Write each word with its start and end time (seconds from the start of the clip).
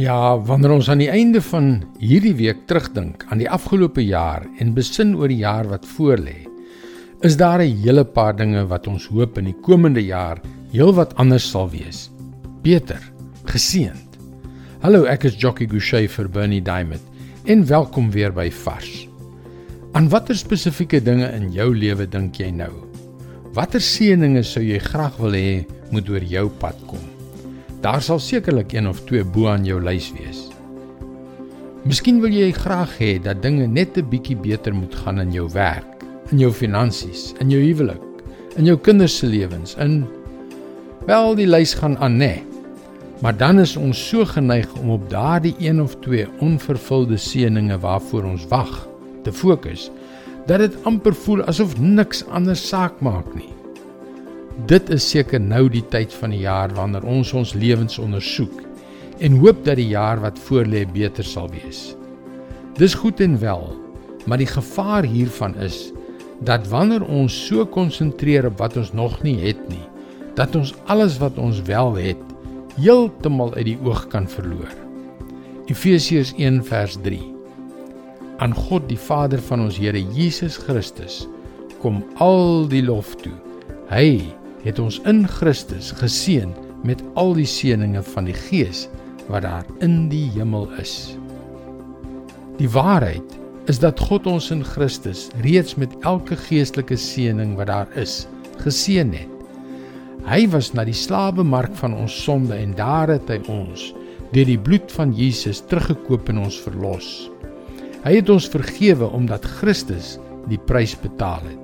Ja, 0.00 0.38
wanneer 0.40 0.72
ons 0.72 0.86
aan 0.88 1.02
die 1.02 1.10
einde 1.12 1.42
van 1.44 1.82
hierdie 2.00 2.32
week 2.38 2.62
terugdink 2.64 3.26
aan 3.28 3.42
die 3.42 3.48
afgelope 3.52 4.00
jaar 4.00 4.46
en 4.56 4.72
besin 4.72 5.10
oor 5.20 5.28
die 5.28 5.42
jaar 5.42 5.68
wat 5.68 5.84
voorlê, 5.84 6.46
is 7.20 7.36
daar 7.36 7.60
'n 7.60 7.76
hele 7.82 8.04
paar 8.04 8.32
dinge 8.36 8.64
wat 8.66 8.86
ons 8.86 9.06
hoop 9.06 9.36
in 9.38 9.44
die 9.44 9.60
komende 9.60 10.00
jaar 10.00 10.40
heelwat 10.72 11.14
anders 11.16 11.50
sal 11.50 11.68
wees. 11.68 12.10
Beter, 12.62 13.02
geseënd. 13.44 14.16
Hallo, 14.80 15.04
ek 15.04 15.24
is 15.24 15.36
Jockey 15.36 15.66
Gouchee 15.66 16.08
vir 16.08 16.28
Bernie 16.28 16.62
Diamond 16.62 17.02
en 17.44 17.66
welkom 17.66 18.10
weer 18.10 18.32
by 18.32 18.50
Vars. 18.50 19.08
Aan 19.92 20.08
watter 20.08 20.36
spesifieke 20.36 21.02
dinge 21.02 21.28
in 21.32 21.52
jou 21.52 21.74
lewe 21.74 22.06
dink 22.06 22.36
jy 22.36 22.50
nou? 22.50 22.72
Watter 23.52 23.80
seënings 23.80 24.52
sou 24.52 24.64
jy 24.64 24.78
graag 24.78 25.18
wil 25.18 25.32
hê 25.32 25.66
moet 25.90 26.08
oor 26.08 26.24
jou 26.24 26.48
pad 26.48 26.76
kom? 26.86 27.11
Daar 27.82 28.02
sal 28.02 28.20
sekerlik 28.22 28.72
een 28.72 28.88
of 28.88 29.00
twee 29.08 29.24
bo 29.24 29.48
aan 29.50 29.64
jou 29.66 29.80
lys 29.82 30.12
wees. 30.14 30.44
Miskien 31.82 32.20
wil 32.22 32.30
jy 32.30 32.52
graag 32.54 32.94
hê 33.00 33.16
dat 33.22 33.42
dinge 33.42 33.66
net 33.66 33.98
'n 33.98 34.08
bietjie 34.08 34.36
beter 34.36 34.74
moet 34.74 34.94
gaan 34.94 35.18
in 35.20 35.32
jou 35.32 35.48
werk, 35.50 36.04
in 36.30 36.38
jou 36.38 36.52
finansies, 36.52 37.34
in 37.40 37.50
jou 37.50 37.62
huwelik, 37.62 38.02
in 38.56 38.64
jou 38.64 38.78
kinders 38.78 39.18
se 39.18 39.26
lewens, 39.26 39.74
in 39.74 40.06
wel 41.06 41.34
die 41.34 41.46
lys 41.46 41.74
gaan 41.74 41.98
aan, 41.98 42.12
nê. 42.12 42.18
Nee. 42.18 42.42
Maar 43.22 43.36
dan 43.36 43.58
is 43.58 43.76
ons 43.76 44.08
so 44.08 44.24
geneig 44.24 44.66
om 44.80 44.90
op 44.90 45.10
daardie 45.10 45.54
een 45.58 45.82
of 45.82 45.96
twee 46.00 46.26
onvervulde 46.38 47.16
seënings 47.16 47.78
waarvoor 47.80 48.24
ons 48.24 48.46
wag 48.46 48.88
te 49.22 49.32
fokus 49.32 49.90
dat 50.46 50.58
dit 50.58 50.76
amper 50.82 51.14
voel 51.14 51.44
asof 51.46 51.78
niks 51.78 52.24
anders 52.26 52.68
saak 52.68 53.00
maak 53.00 53.34
nie. 53.34 53.52
Dit 54.52 54.90
is 54.92 55.04
seker 55.08 55.40
nou 55.40 55.64
die 55.72 55.84
tyd 55.88 56.12
van 56.20 56.34
die 56.34 56.42
jaar 56.44 56.72
wanneer 56.76 57.06
ons 57.08 57.30
ons 57.32 57.54
lewens 57.56 57.96
ondersoek 57.98 58.60
en 59.24 59.38
hoop 59.40 59.62
dat 59.64 59.78
die 59.80 59.88
jaar 59.94 60.20
wat 60.20 60.40
voorlê 60.44 60.82
beter 60.92 61.24
sal 61.24 61.48
wees. 61.52 61.94
Dis 62.76 62.96
goed 63.00 63.20
en 63.24 63.38
wel, 63.40 63.64
maar 64.28 64.40
die 64.42 64.50
gevaar 64.50 65.08
hiervan 65.08 65.56
is 65.56 65.90
dat 66.44 66.68
wanneer 66.68 67.04
ons 67.06 67.32
so 67.46 67.64
konsentreer 67.64 68.50
op 68.50 68.60
wat 68.60 68.76
ons 68.76 68.92
nog 68.92 69.22
nie 69.24 69.38
het 69.40 69.60
nie, 69.70 69.84
dat 70.36 70.56
ons 70.58 70.74
alles 70.90 71.16
wat 71.22 71.38
ons 71.40 71.62
wel 71.68 71.96
het 71.96 72.20
heeltemal 72.76 73.54
uit 73.54 73.70
die 73.72 73.78
oog 73.84 74.04
kan 74.12 74.28
verloor. 74.28 74.72
Efesiërs 75.70 76.34
1 76.36 76.60
vers 76.68 76.98
3. 77.04 77.20
Aan 78.42 78.52
God 78.56 78.88
die 78.90 79.00
Vader 79.00 79.40
van 79.48 79.64
ons 79.64 79.80
Here 79.80 80.00
Jesus 80.12 80.58
Christus 80.60 81.22
kom 81.80 82.02
al 82.20 82.66
die 82.68 82.82
lof 82.84 83.14
toe. 83.22 83.34
Hy 83.92 84.41
het 84.62 84.78
ons 84.78 85.00
in 85.08 85.24
Christus 85.28 85.90
geseën 85.98 86.52
met 86.86 87.02
al 87.18 87.34
die 87.38 87.48
seënings 87.48 88.08
van 88.14 88.28
die 88.30 88.36
Gees 88.36 88.86
wat 89.30 89.46
daar 89.46 89.66
in 89.84 90.08
die 90.10 90.28
hemel 90.34 90.68
is. 90.82 91.14
Die 92.58 92.70
waarheid 92.70 93.38
is 93.70 93.78
dat 93.82 94.00
God 94.00 94.26
ons 94.26 94.50
in 94.54 94.64
Christus 94.66 95.28
reeds 95.44 95.76
met 95.78 95.94
elke 96.06 96.36
geestelike 96.48 96.98
seëning 96.98 97.54
wat 97.58 97.70
daar 97.70 97.90
is, 97.98 98.26
geseën 98.62 99.12
het. 99.14 99.28
Hy 100.26 100.44
was 100.52 100.70
na 100.74 100.84
die 100.86 100.96
slawemark 100.96 101.74
van 101.80 101.94
ons 101.98 102.14
sonde 102.24 102.54
en 102.54 102.74
daar 102.78 103.10
het 103.10 103.30
hy 103.30 103.40
ons 103.50 103.90
deur 104.32 104.48
die 104.48 104.58
bloed 104.58 104.92
van 104.94 105.12
Jesus 105.16 105.60
teruggekoop 105.70 106.30
en 106.32 106.44
ons 106.46 106.60
verlos. 106.64 107.08
Hy 108.02 108.16
het 108.18 108.30
ons 108.32 108.48
vergewe 108.50 109.10
omdat 109.14 109.46
Christus 109.60 110.16
die 110.50 110.58
prys 110.58 110.94
betaal 110.98 111.42
het. 111.46 111.61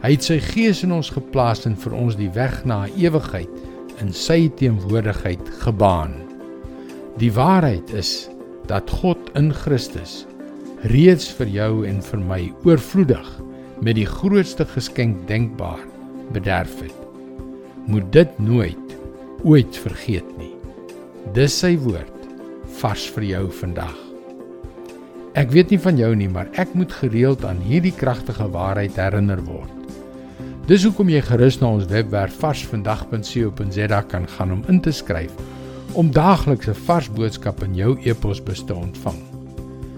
Hy 0.00 0.14
het 0.14 0.24
sy 0.24 0.38
gees 0.40 0.78
in 0.86 0.94
ons 0.96 1.10
geplaas 1.12 1.66
en 1.68 1.74
vir 1.76 1.92
ons 1.92 2.14
die 2.16 2.30
weg 2.32 2.62
na 2.64 2.86
ewigheid 2.96 4.00
in 4.00 4.14
sy 4.16 4.46
teenwoordigheid 4.56 5.50
gebaan. 5.60 6.14
Die 7.20 7.28
waarheid 7.36 7.90
is 7.92 8.30
dat 8.70 8.88
God 9.02 9.28
in 9.36 9.50
Christus 9.52 10.22
reeds 10.88 11.26
vir 11.36 11.50
jou 11.52 11.72
en 11.84 11.98
vir 12.06 12.22
my 12.30 12.40
oorvloedig 12.64 13.28
met 13.84 13.98
die 13.98 14.08
grootste 14.08 14.64
geskenk 14.72 15.26
denkbaar 15.28 15.82
bederf 16.32 16.78
het. 16.80 16.96
Moet 17.84 18.08
dit 18.14 18.38
nooit 18.40 18.94
ooit 19.44 19.80
vergeet 19.84 20.30
nie. 20.38 20.54
Dis 21.36 21.58
sy 21.60 21.74
woord 21.80 22.24
vars 22.80 23.04
vir 23.12 23.26
jou 23.34 23.42
vandag. 23.60 23.98
Ek 25.36 25.52
weet 25.52 25.74
nie 25.74 25.80
van 25.84 26.00
jou 26.00 26.10
nie, 26.16 26.30
maar 26.32 26.48
ek 26.58 26.72
moet 26.74 26.96
gereeld 27.02 27.44
aan 27.44 27.60
hierdie 27.68 27.94
kragtige 27.94 28.48
waarheid 28.50 28.96
herinner 28.96 29.44
word. 29.44 29.79
Dis 30.70 30.84
hoekom 30.86 31.08
jy 31.10 31.18
gerus 31.26 31.56
na 31.58 31.66
ons 31.74 31.88
webwerf 31.90 32.36
varsvandag.co.za 32.38 33.98
kan 34.06 34.28
gaan 34.36 34.52
om 34.54 34.60
in 34.70 34.76
te 34.78 34.92
skryf 34.94 35.32
om 35.98 36.12
daagliks 36.14 36.68
'n 36.70 36.78
vars 36.86 37.08
boodskap 37.10 37.62
in 37.66 37.74
jou 37.74 37.96
e-posbus 38.06 38.62
te 38.62 38.74
ontvang. 38.74 39.18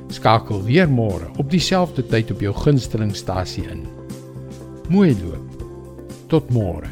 Skakel 0.09 0.65
weer 0.65 0.89
môre 0.89 1.29
op 1.37 1.51
dieselfde 1.51 2.07
tyd 2.07 2.31
op 2.31 2.41
jou 2.41 2.55
gunstelingstasie 2.55 3.69
in. 3.69 3.85
Mooi 4.89 5.13
loop. 5.21 5.45
Tot 6.29 6.49
môre. 6.49 6.89